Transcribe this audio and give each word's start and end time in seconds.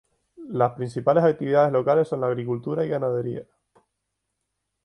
Las 0.49 0.73
principales 0.73 1.23
actividades 1.23 1.71
locales 1.71 2.07
son 2.07 2.21
la 2.21 2.25
agricultura 2.29 2.83
y 2.83 2.89
ganadería. 2.89 3.45